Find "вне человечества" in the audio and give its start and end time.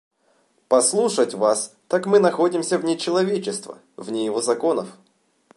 2.79-3.77